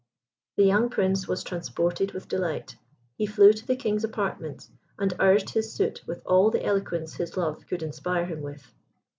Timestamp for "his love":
7.13-7.67